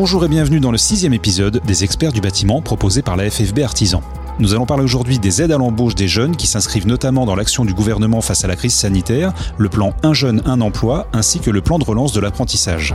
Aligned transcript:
Bonjour 0.00 0.24
et 0.24 0.28
bienvenue 0.28 0.60
dans 0.60 0.70
le 0.70 0.78
sixième 0.78 1.12
épisode 1.12 1.60
des 1.66 1.82
experts 1.82 2.12
du 2.12 2.20
bâtiment 2.20 2.62
proposé 2.62 3.02
par 3.02 3.16
la 3.16 3.28
FFB 3.28 3.58
Artisan. 3.64 4.00
Nous 4.38 4.54
allons 4.54 4.64
parler 4.64 4.84
aujourd'hui 4.84 5.18
des 5.18 5.42
aides 5.42 5.50
à 5.50 5.58
l'embauche 5.58 5.96
des 5.96 6.06
jeunes 6.06 6.36
qui 6.36 6.46
s'inscrivent 6.46 6.86
notamment 6.86 7.26
dans 7.26 7.34
l'action 7.34 7.64
du 7.64 7.74
gouvernement 7.74 8.20
face 8.20 8.44
à 8.44 8.46
la 8.46 8.54
crise 8.54 8.74
sanitaire, 8.74 9.32
le 9.56 9.68
plan 9.68 9.94
Un 10.04 10.14
jeune, 10.14 10.40
un 10.46 10.60
emploi, 10.60 11.08
ainsi 11.12 11.40
que 11.40 11.50
le 11.50 11.62
plan 11.62 11.80
de 11.80 11.84
relance 11.84 12.12
de 12.12 12.20
l'apprentissage. 12.20 12.94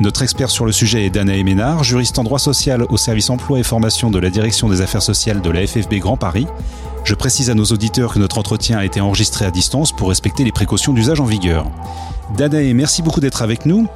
Notre 0.00 0.22
expert 0.22 0.50
sur 0.50 0.66
le 0.66 0.72
sujet 0.72 1.06
est 1.06 1.10
Danae 1.10 1.44
Ménard, 1.44 1.84
juriste 1.84 2.18
en 2.18 2.24
droit 2.24 2.40
social 2.40 2.82
au 2.88 2.96
service 2.96 3.30
emploi 3.30 3.60
et 3.60 3.62
formation 3.62 4.10
de 4.10 4.18
la 4.18 4.28
direction 4.28 4.68
des 4.68 4.80
affaires 4.80 5.02
sociales 5.02 5.40
de 5.40 5.50
la 5.50 5.64
FFB 5.64 6.00
Grand 6.00 6.16
Paris. 6.16 6.48
Je 7.04 7.14
précise 7.14 7.48
à 7.48 7.54
nos 7.54 7.66
auditeurs 7.66 8.12
que 8.12 8.18
notre 8.18 8.38
entretien 8.38 8.78
a 8.78 8.84
été 8.84 9.00
enregistré 9.00 9.44
à 9.44 9.52
distance 9.52 9.92
pour 9.92 10.08
respecter 10.08 10.42
les 10.42 10.50
précautions 10.50 10.92
d'usage 10.92 11.20
en 11.20 11.26
vigueur. 11.26 11.70
Danae, 12.36 12.74
merci 12.74 13.02
beaucoup 13.02 13.20
d'être 13.20 13.40
avec 13.40 13.66
nous. 13.66 13.86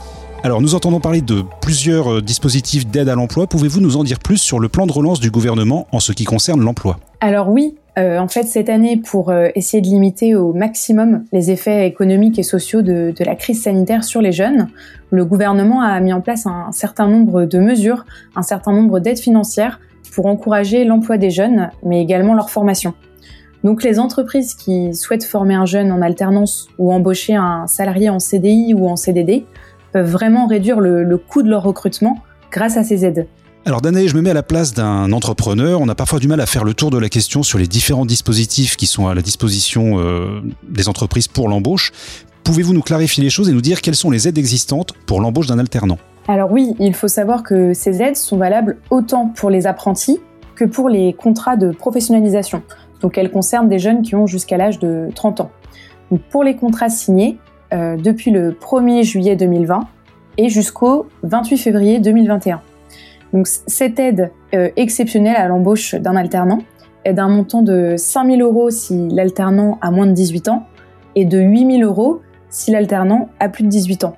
Alors, 0.44 0.60
nous 0.60 0.74
entendons 0.74 0.98
parler 0.98 1.20
de 1.20 1.44
plusieurs 1.60 2.14
euh, 2.14 2.20
dispositifs 2.20 2.84
d'aide 2.84 3.08
à 3.08 3.14
l'emploi. 3.14 3.46
Pouvez-vous 3.46 3.80
nous 3.80 3.96
en 3.96 4.02
dire 4.02 4.18
plus 4.18 4.38
sur 4.38 4.58
le 4.58 4.68
plan 4.68 4.88
de 4.88 4.92
relance 4.92 5.20
du 5.20 5.30
gouvernement 5.30 5.86
en 5.92 6.00
ce 6.00 6.10
qui 6.10 6.24
concerne 6.24 6.60
l'emploi? 6.60 6.98
Alors 7.20 7.48
oui, 7.48 7.76
euh, 7.96 8.18
en 8.18 8.26
fait, 8.26 8.42
cette 8.42 8.68
année, 8.68 8.96
pour 8.96 9.30
euh, 9.30 9.50
essayer 9.54 9.80
de 9.80 9.86
limiter 9.86 10.34
au 10.34 10.52
maximum 10.52 11.22
les 11.30 11.52
effets 11.52 11.86
économiques 11.86 12.40
et 12.40 12.42
sociaux 12.42 12.82
de, 12.82 13.14
de, 13.16 13.24
la 13.24 13.36
crise 13.36 13.62
sanitaire 13.62 14.02
sur 14.02 14.20
les 14.20 14.32
jeunes, 14.32 14.66
le 15.12 15.24
gouvernement 15.24 15.80
a 15.80 16.00
mis 16.00 16.12
en 16.12 16.20
place 16.20 16.44
un 16.44 16.72
certain 16.72 17.06
nombre 17.06 17.44
de 17.44 17.58
mesures, 17.60 18.04
un 18.34 18.42
certain 18.42 18.72
nombre 18.72 18.98
d'aides 18.98 19.20
financières 19.20 19.78
pour 20.12 20.26
encourager 20.26 20.84
l'emploi 20.84 21.18
des 21.18 21.30
jeunes, 21.30 21.70
mais 21.84 22.02
également 22.02 22.34
leur 22.34 22.50
formation. 22.50 22.94
Donc 23.62 23.84
les 23.84 24.00
entreprises 24.00 24.54
qui 24.54 24.92
souhaitent 24.92 25.24
former 25.24 25.54
un 25.54 25.66
jeune 25.66 25.92
en 25.92 26.02
alternance 26.02 26.66
ou 26.78 26.92
embaucher 26.92 27.36
un 27.36 27.68
salarié 27.68 28.10
en 28.10 28.18
CDI 28.18 28.74
ou 28.74 28.88
en 28.88 28.96
CDD 28.96 29.44
peuvent 29.92 30.10
vraiment 30.10 30.46
réduire 30.46 30.80
le, 30.80 31.16
coût 31.16 31.42
de 31.42 31.48
leur 31.48 31.62
recrutement 31.62 32.18
grâce 32.50 32.76
à 32.76 32.84
ces 32.84 33.04
aides. 33.04 33.26
Alors 33.64 33.80
Danae, 33.80 34.08
je 34.08 34.16
me 34.16 34.22
mets 34.22 34.30
à 34.30 34.34
la 34.34 34.42
place 34.42 34.74
d'un 34.74 35.12
entrepreneur. 35.12 35.80
On 35.80 35.88
a 35.88 35.94
parfois 35.94 36.18
du 36.18 36.26
mal 36.26 36.40
à 36.40 36.46
faire 36.46 36.64
le 36.64 36.74
tour 36.74 36.90
de 36.90 36.98
la 36.98 37.08
question 37.08 37.42
sur 37.42 37.58
les 37.58 37.68
différents 37.68 38.06
dispositifs 38.06 38.76
qui 38.76 38.86
sont 38.86 39.06
à 39.06 39.14
la 39.14 39.22
disposition 39.22 40.00
euh, 40.00 40.40
des 40.68 40.88
entreprises 40.88 41.28
pour 41.28 41.48
l'embauche. 41.48 41.92
Pouvez-vous 42.42 42.74
nous 42.74 42.82
clarifier 42.82 43.22
les 43.22 43.30
choses 43.30 43.48
et 43.48 43.52
nous 43.52 43.60
dire 43.60 43.80
quelles 43.80 43.94
sont 43.94 44.10
les 44.10 44.26
aides 44.26 44.38
existantes 44.38 44.94
pour 45.06 45.20
l'embauche 45.20 45.46
d'un 45.46 45.60
alternant? 45.60 45.98
Alors 46.26 46.50
oui, 46.50 46.74
il 46.80 46.94
faut 46.94 47.08
savoir 47.08 47.44
que 47.44 47.72
ces 47.72 48.02
aides 48.02 48.16
sont 48.16 48.36
valables 48.36 48.78
autant 48.90 49.28
pour 49.28 49.48
les 49.48 49.66
apprentis 49.66 50.20
que 50.56 50.64
pour 50.64 50.88
les 50.88 51.12
contrats 51.12 51.56
de 51.56 51.70
professionnalisation. 51.70 52.62
Donc 53.00 53.18
elles 53.18 53.30
concernent 53.30 53.68
des 53.68 53.78
jeunes 53.78 54.02
qui 54.02 54.14
ont 54.14 54.26
jusqu'à 54.26 54.56
l'âge 54.56 54.78
de 54.78 55.08
30 55.14 55.40
ans. 55.40 55.50
Donc 56.10 56.20
pour 56.30 56.44
les 56.44 56.56
contrats 56.56 56.88
signés, 56.88 57.38
euh, 57.72 57.96
depuis 57.96 58.30
le 58.30 58.52
1er 58.52 59.02
juillet 59.02 59.36
2020 59.36 59.80
et 60.38 60.48
jusqu'au 60.48 61.06
28 61.22 61.56
février 61.56 62.00
2021. 62.00 62.60
Donc 63.32 63.46
cette 63.46 63.98
aide 63.98 64.30
euh, 64.54 64.70
exceptionnelle 64.76 65.36
à 65.36 65.48
l'embauche 65.48 65.94
d'un 65.94 66.16
alternant 66.16 66.58
est 67.04 67.14
d'un 67.14 67.28
montant 67.28 67.62
de 67.62 67.94
5 67.96 68.26
000 68.26 68.40
euros 68.40 68.70
si 68.70 69.08
l'alternant 69.08 69.78
a 69.80 69.90
moins 69.90 70.06
de 70.06 70.12
18 70.12 70.48
ans 70.48 70.66
et 71.14 71.24
de 71.24 71.38
8 71.38 71.78
000 71.78 71.82
euros 71.82 72.20
si 72.50 72.70
l'alternant 72.70 73.30
a 73.40 73.48
plus 73.48 73.64
de 73.64 73.68
18 73.68 74.04
ans. 74.04 74.16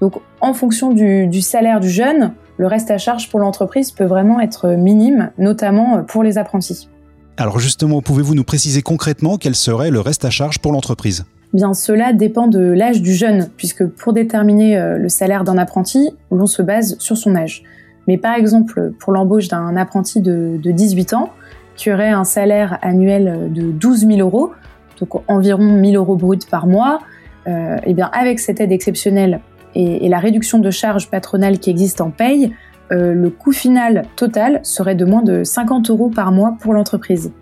Donc 0.00 0.14
en 0.40 0.52
fonction 0.52 0.92
du, 0.92 1.26
du 1.28 1.40
salaire 1.40 1.80
du 1.80 1.90
jeune, 1.90 2.32
le 2.56 2.66
reste 2.66 2.90
à 2.90 2.98
charge 2.98 3.30
pour 3.30 3.40
l'entreprise 3.40 3.92
peut 3.92 4.04
vraiment 4.04 4.40
être 4.40 4.68
minime, 4.70 5.30
notamment 5.38 6.02
pour 6.04 6.22
les 6.22 6.38
apprentis. 6.38 6.88
Alors 7.36 7.58
justement, 7.58 8.02
pouvez-vous 8.02 8.34
nous 8.34 8.44
préciser 8.44 8.82
concrètement 8.82 9.38
quel 9.38 9.54
serait 9.54 9.90
le 9.90 10.00
reste 10.00 10.24
à 10.24 10.30
charge 10.30 10.58
pour 10.58 10.72
l'entreprise? 10.72 11.24
Bien, 11.52 11.74
cela 11.74 12.12
dépend 12.12 12.46
de 12.46 12.60
l'âge 12.60 13.02
du 13.02 13.12
jeune, 13.12 13.48
puisque 13.56 13.84
pour 13.84 14.12
déterminer 14.12 14.78
euh, 14.78 14.98
le 14.98 15.08
salaire 15.08 15.42
d'un 15.42 15.58
apprenti, 15.58 16.10
l'on 16.30 16.46
se 16.46 16.62
base 16.62 16.96
sur 17.00 17.16
son 17.16 17.34
âge. 17.34 17.64
Mais 18.06 18.18
par 18.18 18.34
exemple, 18.34 18.92
pour 19.00 19.12
l'embauche 19.12 19.48
d'un 19.48 19.76
apprenti 19.76 20.20
de, 20.20 20.58
18 20.62 21.12
ans, 21.14 21.30
qui 21.74 21.92
aurait 21.92 22.10
un 22.10 22.24
salaire 22.24 22.78
annuel 22.82 23.52
de 23.52 23.62
12 23.72 24.06
000 24.06 24.20
euros, 24.20 24.52
donc 25.00 25.22
environ 25.28 25.64
1000 25.64 25.96
euros 25.96 26.14
bruts 26.14 26.38
par 26.48 26.66
mois, 26.66 27.00
euh, 27.48 27.78
eh 27.84 27.94
bien 27.94 28.10
avec 28.12 28.38
cette 28.38 28.60
aide 28.60 28.70
exceptionnelle 28.70 29.40
et, 29.74 30.08
la 30.08 30.18
réduction 30.18 30.58
de 30.58 30.70
charges 30.70 31.08
patronales 31.08 31.58
qui 31.58 31.70
existe 31.70 32.00
en 32.00 32.10
paye, 32.10 32.52
euh, 32.92 33.14
le 33.14 33.30
coût 33.30 33.52
final 33.52 34.02
total 34.14 34.60
serait 34.62 34.94
de 34.94 35.04
moins 35.04 35.22
de 35.22 35.42
50 35.42 35.90
euros 35.90 36.10
par 36.10 36.32
mois 36.32 36.56
pour 36.60 36.74
l'entreprise. 36.74 37.32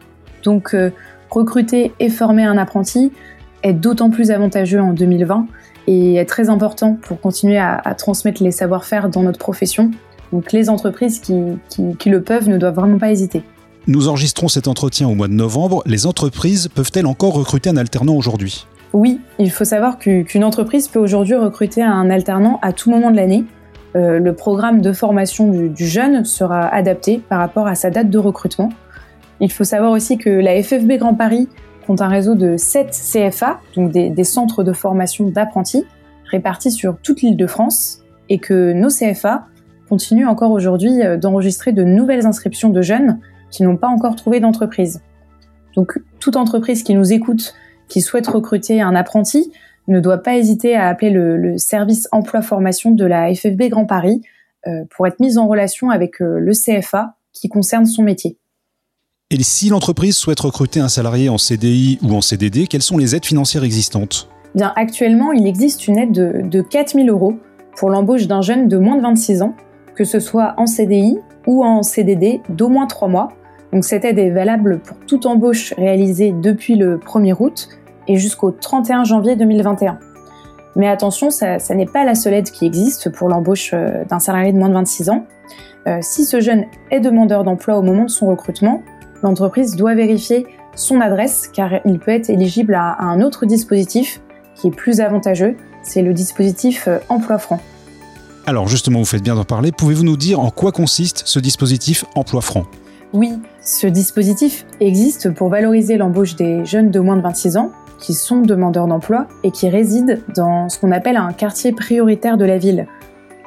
Donc 0.45 0.75
recruter 1.31 1.93
et 1.99 2.09
former 2.09 2.45
un 2.45 2.57
apprenti, 2.57 3.13
est 3.63 3.73
d'autant 3.73 4.11
plus 4.11 4.31
avantageux 4.31 4.81
en 4.81 4.93
2020 4.93 5.47
et 5.87 6.17
est 6.17 6.25
très 6.27 6.51
important 6.51 6.99
pour 7.01 7.21
continuer 7.21 7.59
à, 7.59 7.95
transmettre 7.97 8.43
les 8.43 8.51
savoir-faire 8.51 9.09
dans 9.09 9.23
notre 9.23 9.39
profession. 9.39 9.91
Donc 10.33 10.53
les 10.53 10.69
entreprises 10.69 11.21
qui, 11.21 11.35
qui, 11.99 12.11
le 12.11 12.23
peuvent 12.23 12.49
ne 12.49 12.59
doivent 12.59 12.75
vraiment 12.75 12.99
pas 12.99 13.11
hésiter. 13.11 13.43
Nous 13.87 14.09
enregistrons 14.09 14.49
cet 14.49 14.69
entretien 14.69 15.09
au 15.09 15.15
mois 15.15 15.29
de 15.29 15.33
novembre. 15.33 15.83
Les 15.87 16.07
entreprises 16.07 16.69
peuvent-elles 16.69 17.07
encore 17.07 17.33
recruter 17.33 17.71
un 17.71 17.79
alternant 17.79 18.15
aujourd'hui? 18.15 18.67
Oui, 18.93 19.21
il 19.39 19.51
faut 19.51 19.65
savoir 19.65 19.99
qu'une 19.99 20.45
entreprise 20.45 20.89
peut 20.89 20.99
aujourd'hui 20.99 21.37
recruter 21.37 21.83
un 21.83 22.11
alternant 22.11 22.59
à 22.61 22.73
tout 22.73 22.91
moment 22.91 23.11
de 23.11 23.17
l'année. 23.17 23.45
Euh, 23.97 24.19
le 24.19 24.35
programme 24.35 24.83
de 24.83 24.93
formation 24.93 25.51
du, 25.51 25.71
du, 25.71 25.87
jeune 25.87 26.27
sera 26.27 26.69
adapté 26.69 27.23
par 27.27 27.39
rapport 27.39 27.67
à 27.67 27.75
sa 27.75 27.89
date 27.89 28.11
de 28.11 28.19
recrutement. 28.19 28.69
Il 29.41 29.51
faut 29.51 29.65
savoir 29.65 29.93
aussi 29.93 30.19
que 30.19 30.29
la 30.29 30.63
FFB 30.63 30.99
Grand 30.99 31.15
Paris 31.15 31.49
un 31.99 32.09
réseau 32.09 32.35
de 32.35 32.57
7 32.57 32.91
CFA, 32.91 33.61
donc 33.75 33.93
des, 33.93 34.25
centres 34.25 34.63
de 34.63 34.73
formation 34.73 35.29
d'apprentis, 35.29 35.85
répartis 36.31 36.71
sur 36.71 36.99
toute 36.99 37.23
l'île 37.23 37.37
de 37.37 37.47
France, 37.47 38.01
et 38.29 38.39
que 38.39 38.73
nos 38.73 38.89
CFA 38.89 39.47
continuent 39.89 40.27
encore 40.27 40.51
aujourd'hui 40.51 41.03
euh, 41.03 41.17
d'enregistrer 41.17 41.73
de 41.73 41.83
nouvelles 41.83 42.27
inscriptions 42.27 42.69
de 42.69 42.83
jeunes 42.83 43.21
qui 43.51 43.63
n'ont 43.63 43.77
pas 43.77 43.89
encore 43.89 44.17
trouvé 44.17 44.41
d'entreprise. 44.41 45.01
Donc 45.75 45.99
toute 46.21 46.37
entreprise 46.37 46.83
qui 46.83 46.95
nous 46.95 47.13
écoute, 47.13 47.55
qui 47.89 48.01
souhaite 48.01 48.27
recruter 48.27 48.83
un 48.83 48.95
apprenti, 48.95 49.53
ne 49.87 50.01
doit 50.01 50.19
pas 50.19 50.37
hésiter 50.37 50.77
à 50.77 50.89
appeler 50.89 51.11
le, 51.11 51.57
service 51.57 52.09
emploi 52.13 52.43
formation 52.43 52.91
de 52.91 53.05
la 53.07 53.35
FFB 53.35 53.71
Grand 53.71 53.87
Paris 53.87 54.21
euh, 54.67 54.85
pour 54.91 55.07
être 55.07 55.21
mise 55.21 55.39
en 55.39 55.49
relation 55.49 55.91
avec 55.91 56.21
euh, 56.21 56.39
le 56.39 56.53
CFA 56.53 57.15
qui 57.33 57.49
concerne 57.49 57.87
son 57.87 58.03
métier. 58.03 58.37
Et 59.31 59.43
si 59.43 59.69
l'entreprise 59.69 60.17
souhaite 60.17 60.41
recruter 60.41 60.81
un 60.81 60.89
salarié 60.89 61.29
en 61.29 61.37
CDI 61.37 61.99
ou 62.03 62.15
en 62.15 62.23
CDD, 62.23 62.67
quelles 62.67 62.81
sont 62.81 62.97
les 62.97 63.15
aides 63.15 63.27
financières 63.27 63.63
existantes? 63.63 64.31
Bien, 64.55 64.73
actuellement, 64.75 65.33
il 65.33 65.47
existe 65.47 65.87
une 65.87 65.99
aide 65.99 66.13
de, 66.13 66.41
de 66.45 66.63
4000 66.63 67.11
euros 67.11 67.39
pour 67.77 67.91
l'embauche 67.91 68.27
d'un 68.27 68.41
jeune 68.41 68.69
de 68.69 68.79
moins 68.79 68.97
de 68.97 69.03
26 69.03 69.43
ans, 69.43 69.55
que 69.95 70.05
ce 70.05 70.19
soit 70.19 70.55
en 70.57 70.65
CDI 70.65 71.19
ou 71.47 71.63
en 71.63 71.83
CDD 71.83 72.41
d'au 72.49 72.71
moins 72.71 72.87
3 72.87 73.09
mois. 73.09 73.29
Donc 73.71 73.85
cette 73.85 74.07
aide 74.07 74.19
est 74.19 74.31
valable 74.31 74.79
pour 74.79 74.97
toute 75.01 75.27
embauche 75.27 75.75
réalisée 75.77 76.33
depuis 76.33 76.77
le 76.77 76.97
1er 76.97 77.35
août 77.39 77.69
et 78.07 78.17
jusqu'au 78.17 78.51
31 78.51 79.05
janvier 79.05 79.37
2021. 79.37 79.99
Mais 80.75 80.89
attention, 80.89 81.29
ça, 81.29 81.59
n'est 81.75 81.85
pas 81.85 82.07
la 82.07 82.15
seule 82.15 82.33
aide 82.33 82.51
qui 82.51 82.65
existe 82.65 83.11
pour 83.11 83.29
l'embauche 83.29 83.73
euh, 83.75 84.07
d'un 84.07 84.21
salarié 84.21 84.55
de 84.55 84.59
moins 84.59 84.71
de 84.71 84.75
26 84.75 85.11
ans. 85.11 85.27
Euh, 85.87 85.99
si 86.01 86.25
ce 86.25 86.41
jeune 86.41 86.65
est 86.91 87.01
demandeur 87.01 87.45
d'emploi 87.45 87.77
au 87.77 87.83
moment 87.83 88.05
de 88.05 88.11
son 88.11 88.27
recrutement, 88.27 88.83
l'entreprise 89.23 89.77
doit 89.77 89.95
vérifier 89.95 90.47
son 90.75 91.01
adresse 91.01 91.49
car 91.53 91.81
il 91.85 91.99
peut 91.99 92.13
être 92.13 92.31
éligible 92.31 92.75
à 92.75 92.97
un 93.01 93.21
autre 93.21 93.47
dispositif 93.47 94.21
qui 94.55 94.69
est 94.69 94.73
plus 94.73 95.01
avantageux, 95.01 95.57
c'est 95.83 96.03
le 96.03 96.13
dispositif 96.13 96.89
euh, 96.89 96.99
Emploi 97.09 97.39
Franc. 97.39 97.61
Alors 98.47 98.69
justement, 98.69 98.99
vous 99.01 99.05
faites 99.05 99.23
bien 99.23 99.35
d'en 99.35 99.45
parler, 99.45 99.73
pouvez-vous 99.73 100.05
nous 100.05 100.17
dire 100.17 100.41
en 100.41 100.51
quoi 100.51 100.73
consiste 100.73 101.23
ce 101.27 101.39
dispositif 101.39 102.05
Emploi 102.15 102.41
Franc? 102.41 102.65
Oui, 103.13 103.33
ce 103.63 103.87
dispositif 103.87 104.67
existe 104.81 105.33
pour 105.35 105.49
valoriser 105.49 105.97
l'embauche 105.97 106.37
des 106.37 106.65
jeunes 106.65 106.91
de 106.91 107.01
moins 107.01 107.17
de 107.17 107.23
26 107.23 107.57
ans 107.57 107.73
qui 107.99 108.15
sont 108.15 108.41
demandeurs 108.41 108.87
d'emploi 108.87 109.27
et 109.43 109.51
qui 109.51 109.69
résident 109.69 110.19
dans 110.35 110.69
ce 110.69 110.79
qu'on 110.79 110.93
appelle 110.93 111.17
un 111.17 111.33
quartier 111.33 111.73
prioritaire 111.73 112.37
de 112.37 112.45
la 112.45 112.59
ville, 112.59 112.87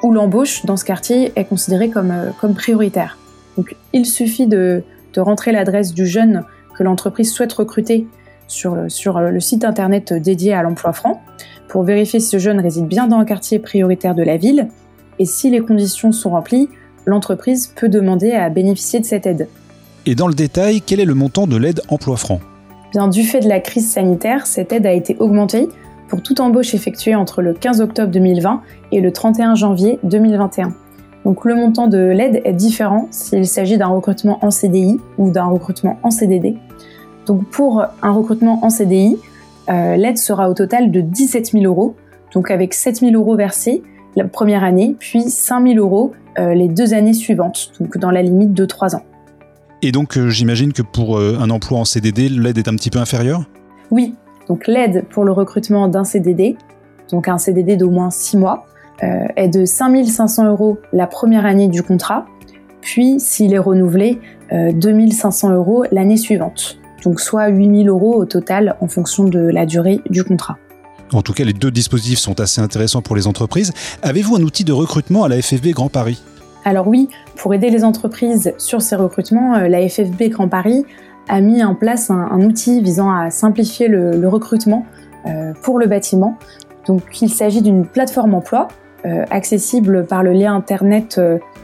où 0.02 0.12
l'embauche 0.12 0.64
dans 0.66 0.76
ce 0.76 0.84
quartier 0.84 1.32
est 1.36 1.44
considérée 1.44 1.90
comme, 1.90 2.10
euh, 2.10 2.30
comme 2.40 2.54
prioritaire. 2.54 3.18
Donc 3.56 3.76
il 3.92 4.06
suffit 4.06 4.46
de, 4.46 4.82
de 5.12 5.20
rentrer 5.20 5.52
l'adresse 5.52 5.94
du 5.94 6.06
jeune 6.06 6.44
que 6.76 6.82
l'entreprise 6.82 7.32
souhaite 7.32 7.52
recruter 7.52 8.06
sur, 8.46 8.76
sur 8.88 9.20
le 9.20 9.40
site 9.40 9.64
internet 9.64 10.12
dédié 10.12 10.52
à 10.52 10.62
l'emploi 10.62 10.92
franc 10.92 11.22
pour 11.68 11.84
vérifier 11.84 12.20
si 12.20 12.28
ce 12.28 12.38
jeune 12.38 12.60
réside 12.60 12.86
bien 12.86 13.06
dans 13.06 13.18
un 13.18 13.24
quartier 13.24 13.58
prioritaire 13.58 14.14
de 14.14 14.22
la 14.22 14.36
ville 14.36 14.68
et 15.18 15.24
si 15.24 15.50
les 15.50 15.60
conditions 15.60 16.12
sont 16.12 16.30
remplies, 16.30 16.68
l'entreprise 17.06 17.72
peut 17.74 17.88
demander 17.88 18.32
à 18.32 18.48
bénéficier 18.50 19.00
de 19.00 19.04
cette 19.04 19.26
aide. 19.26 19.48
Et 20.06 20.14
dans 20.14 20.28
le 20.28 20.34
détail, 20.34 20.80
quel 20.80 21.00
est 21.00 21.04
le 21.04 21.14
montant 21.14 21.46
de 21.46 21.56
l'aide 21.56 21.80
emploi 21.88 22.16
franc? 22.16 22.40
Bien, 22.92 23.08
du 23.08 23.22
fait 23.22 23.40
de 23.40 23.48
la 23.48 23.60
crise 23.60 23.90
sanitaire, 23.90 24.46
cette 24.46 24.72
aide 24.72 24.84
a 24.84 24.92
été 24.92 25.16
augmentée 25.18 25.68
pour 26.08 26.22
toute 26.22 26.40
embauche 26.40 26.74
effectuée 26.74 27.14
entre 27.14 27.40
le 27.40 27.54
15 27.54 27.80
octobre 27.80 28.10
2020 28.10 28.62
et 28.90 29.00
le 29.00 29.12
31 29.12 29.54
janvier 29.54 29.98
2021. 30.02 30.74
Donc 31.24 31.44
le 31.44 31.54
montant 31.54 31.86
de 31.86 31.98
l'aide 31.98 32.40
est 32.44 32.52
différent 32.52 33.08
s'il 33.10 33.46
s'agit 33.46 33.78
d'un 33.78 33.86
recrutement 33.86 34.44
en 34.44 34.50
CDI 34.50 35.00
ou 35.18 35.30
d'un 35.30 35.44
recrutement 35.44 35.98
en 36.02 36.10
CDD. 36.10 36.56
Donc 37.26 37.48
pour 37.50 37.84
un 38.02 38.10
recrutement 38.10 38.64
en 38.64 38.70
CDI, 38.70 39.18
euh, 39.68 39.96
l'aide 39.96 40.18
sera 40.18 40.50
au 40.50 40.54
total 40.54 40.90
de 40.90 41.00
17 41.00 41.52
000 41.52 41.64
euros. 41.64 41.94
Donc 42.34 42.50
avec 42.50 42.74
7 42.74 42.96
000 42.96 43.12
euros 43.12 43.36
versés, 43.36 43.82
la 44.16 44.24
première 44.24 44.64
année, 44.64 44.96
puis 44.98 45.22
5000 45.22 45.78
euros 45.78 46.12
les 46.38 46.68
deux 46.68 46.94
années 46.94 47.12
suivantes, 47.12 47.72
donc 47.78 47.98
dans 47.98 48.10
la 48.10 48.22
limite 48.22 48.54
de 48.54 48.64
3 48.64 48.96
ans. 48.96 49.02
Et 49.82 49.92
donc 49.92 50.18
j'imagine 50.28 50.72
que 50.72 50.80
pour 50.80 51.18
un 51.18 51.50
emploi 51.50 51.78
en 51.78 51.84
CDD, 51.84 52.30
l'aide 52.30 52.56
est 52.56 52.68
un 52.68 52.74
petit 52.74 52.88
peu 52.88 52.98
inférieure? 52.98 53.44
Oui, 53.90 54.14
donc 54.48 54.66
l'aide 54.66 55.04
pour 55.10 55.24
le 55.24 55.32
recrutement 55.32 55.88
d'un 55.88 56.04
CDD, 56.04 56.56
donc 57.10 57.28
un 57.28 57.38
CDD 57.38 57.76
d'au 57.76 57.90
moins 57.90 58.10
6 58.10 58.38
mois, 58.38 58.66
est 59.00 59.48
de 59.48 59.64
5500 59.64 60.48
euros 60.48 60.78
la 60.92 61.06
première 61.06 61.44
année 61.44 61.68
du 61.68 61.82
contrat, 61.82 62.26
puis 62.80 63.18
s'il 63.18 63.52
est 63.52 63.58
renouvelé, 63.58 64.20
2500 64.52 65.52
euros 65.52 65.84
l'année 65.90 66.16
suivante 66.16 66.78
donc 67.02 67.20
soit 67.20 67.48
8000 67.48 67.88
euros 67.88 68.14
au 68.14 68.24
total 68.24 68.76
en 68.80 68.88
fonction 68.88 69.24
de 69.24 69.40
la 69.40 69.66
durée 69.66 70.00
du 70.10 70.24
contrat. 70.24 70.56
En 71.12 71.22
tout 71.22 71.34
cas, 71.34 71.44
les 71.44 71.52
deux 71.52 71.70
dispositifs 71.70 72.18
sont 72.18 72.40
assez 72.40 72.60
intéressants 72.60 73.02
pour 73.02 73.16
les 73.16 73.26
entreprises. 73.26 73.72
Avez-vous 74.02 74.36
un 74.36 74.42
outil 74.42 74.64
de 74.64 74.72
recrutement 74.72 75.24
à 75.24 75.28
la 75.28 75.40
FFB 75.42 75.68
Grand 75.68 75.90
Paris? 75.90 76.22
Alors 76.64 76.88
oui, 76.88 77.08
pour 77.36 77.52
aider 77.52 77.70
les 77.70 77.84
entreprises 77.84 78.54
sur 78.56 78.80
ces 78.80 78.96
recrutements, 78.96 79.56
euh, 79.56 79.68
la 79.68 79.86
FFB 79.86 80.30
Grand 80.30 80.48
Paris 80.48 80.86
a 81.28 81.40
mis 81.40 81.62
en 81.62 81.74
place 81.74 82.10
un, 82.10 82.40
outil 82.40 82.80
visant 82.80 83.12
à 83.12 83.30
simplifier 83.30 83.88
le, 83.88 84.26
recrutement 84.28 84.86
euh, 85.26 85.52
pour 85.62 85.78
le 85.78 85.86
bâtiment. 85.86 86.38
Donc 86.86 87.20
il 87.20 87.30
s'agit 87.30 87.62
d'une 87.62 87.84
plateforme 87.84 88.34
emploi 88.34 88.68
euh, 88.68 88.81
accessible 89.04 90.06
par 90.06 90.22
le 90.22 90.32
lien 90.32 90.54
internet 90.54 91.20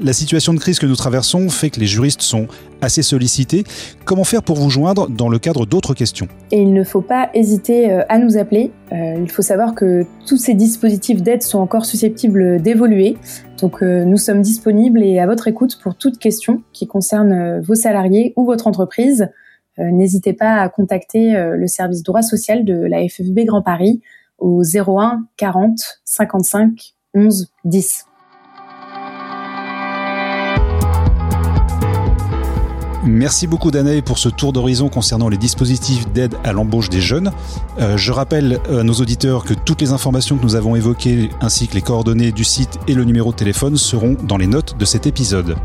La 0.01 0.13
situation 0.13 0.55
de 0.55 0.59
crise 0.59 0.79
que 0.79 0.87
nous 0.87 0.97
traversons 0.97 1.49
fait 1.51 1.71
que 1.71 1.79
les 1.79 1.87
juristes 1.87 2.23
sont 2.23 2.47
assez 2.81 3.03
sollicités. 3.03 3.65
Comment 4.05 4.25
faire 4.25 4.43
pour 4.43 4.57
vous 4.57 4.71
joindre 4.71 5.09
dans 5.09 5.29
le 5.29 5.39
cadre 5.39 5.67
d'autres 5.67 5.95
questions? 5.95 6.29
Et 6.51 6.63
il 6.63 6.73
ne 6.73 6.83
faut 6.83 7.03
pas 7.03 7.31
hésiter 7.35 7.91
euh, 7.91 8.03
à 8.09 8.19
nous 8.19 8.37
appeler. 8.39 8.73
Euh, 8.93 9.17
il 9.19 9.31
faut 9.31 9.43
savoir 9.43 9.75
que 9.75 10.05
tous 10.27 10.39
ces 10.39 10.55
dispositifs 10.55 11.23
d'aide 11.23 11.43
sont 11.43 11.59
encore 11.59 11.85
susceptibles 11.85 12.63
d'évoluer. 12.63 13.19
Donc 13.61 13.83
euh, 13.83 14.05
nous 14.05 14.17
sommes 14.17 14.41
disponibles 14.41 15.03
et 15.03 15.19
à 15.19 15.27
votre 15.27 15.47
écoute 15.47 15.79
pour 15.83 15.97
toute 15.97 16.19
question 16.19 16.63
qui 16.73 16.87
concerne 16.87 17.61
vos 17.61 17.75
salariés 17.75 18.33
ou 18.37 18.45
votre 18.45 18.67
entreprise. 18.67 19.29
N'hésitez 19.79 20.35
pas 20.35 20.57
à 20.57 20.69
contacter 20.69 21.33
le 21.33 21.67
service 21.67 22.03
droit 22.03 22.21
social 22.21 22.67
de 22.67 22.75
la 22.75 23.09
FFB 23.09 23.47
Grand 23.47 23.63
Paris 23.63 24.03
au 24.39 24.63
01 24.63 25.25
40 25.39 26.01
55 26.05 26.95
11 27.15 27.49
10. 27.65 28.07
Merci 33.05 33.49
beaucoup 33.49 33.73
Danae 33.73 34.01
pour 34.01 34.19
ce 34.19 34.29
tour 34.29 34.53
d'horizon 34.53 34.89
concernant 34.89 35.29
les 35.29 35.37
dispositifs 35.37 36.07
d'aide 36.13 36.37
à 36.45 36.53
l'embauche 36.53 36.89
des 36.89 37.01
jeunes. 37.01 37.33
Euh, 37.81 37.97
je 37.97 38.13
rappelle 38.13 38.61
à 38.71 38.85
nos 38.85 38.95
auditeurs 38.95 39.45
que 39.45 39.55
toutes 39.55 39.81
les 39.81 39.91
informations 39.91 40.39
que 40.39 40.45
nous 40.45 40.55
avons 40.55 40.77
évoquées 40.77 41.31
ainsi 41.41 41.67
que 41.67 41.75
les 41.75 41.83
coordonnées 41.83 42.31
du 42.31 42.45
site 42.45 42.79
et 42.87 42.95
le 42.95 43.03
numéro 43.03 43.33
de 43.33 43.37
téléphone 43.37 43.77
seront 43.77 44.17
dans 44.23 44.37
les 44.37 44.47
notes 44.47 44.77
de 44.79 44.85
cet 44.85 45.09
épisode. 45.09 45.57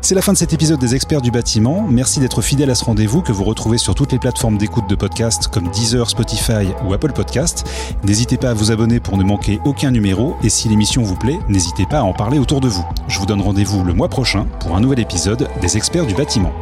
C'est 0.00 0.14
la 0.14 0.22
fin 0.22 0.32
de 0.32 0.38
cet 0.38 0.52
épisode 0.52 0.78
des 0.78 0.94
experts 0.94 1.22
du 1.22 1.32
bâtiment. 1.32 1.84
Merci 1.90 2.20
d'être 2.20 2.40
fidèle 2.40 2.70
à 2.70 2.76
ce 2.76 2.84
rendez-vous 2.84 3.22
que 3.22 3.32
vous 3.32 3.42
retrouvez 3.42 3.78
sur 3.78 3.96
toutes 3.96 4.12
les 4.12 4.20
plateformes 4.20 4.56
d'écoute 4.56 4.88
de 4.88 4.94
podcasts 4.94 5.48
comme 5.48 5.68
Deezer, 5.70 6.08
Spotify 6.08 6.68
ou 6.86 6.94
Apple 6.94 7.12
Podcast. 7.12 7.66
N'hésitez 8.04 8.36
pas 8.36 8.50
à 8.50 8.54
vous 8.54 8.70
abonner 8.70 9.00
pour 9.00 9.16
ne 9.16 9.24
manquer 9.24 9.58
aucun 9.64 9.90
numéro 9.90 10.36
et 10.44 10.50
si 10.50 10.68
l'émission 10.68 11.02
vous 11.02 11.16
plaît, 11.16 11.40
n'hésitez 11.48 11.86
pas 11.86 11.98
à 11.98 12.02
en 12.02 12.12
parler 12.12 12.38
autour 12.38 12.60
de 12.60 12.68
vous. 12.68 12.86
Je 13.16 13.20
vous 13.20 13.26
donne 13.26 13.40
rendez-vous 13.40 13.82
le 13.82 13.94
mois 13.94 14.10
prochain 14.10 14.46
pour 14.60 14.76
un 14.76 14.80
nouvel 14.80 15.00
épisode 15.00 15.48
des 15.62 15.78
experts 15.78 16.04
du 16.04 16.12
bâtiment. 16.12 16.52